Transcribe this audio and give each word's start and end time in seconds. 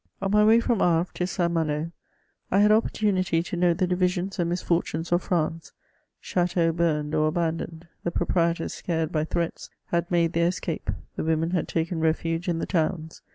On 0.19 0.31
my 0.31 0.43
way 0.43 0.59
from 0.59 0.79
Havre 0.79 1.09
to 1.13 1.27
St. 1.27 1.51
Malo, 1.51 1.91
I 2.49 2.61
had 2.61 2.71
opportunity 2.71 3.43
to 3.43 3.55
note 3.55 3.77
the 3.77 3.85
divisions 3.85 4.39
and 4.39 4.49
misfortunes 4.49 5.11
of 5.11 5.21
France; 5.21 5.73
chateaux 6.19 6.71
burned 6.71 7.13
or 7.13 7.27
abandoned; 7.27 7.87
the 8.03 8.09
proprietors, 8.09 8.73
scared 8.73 9.11
by 9.11 9.25
threats, 9.25 9.69
had 9.91 10.09
made 10.09 10.33
their 10.33 10.47
escape 10.47 10.89
\ 11.03 11.15
the 11.17 11.23
women 11.23 11.51
had 11.51 11.67
taken 11.67 11.99
refuge 11.99 12.47
in 12.47 12.57
the 12.57 12.65
towns. 12.65 13.21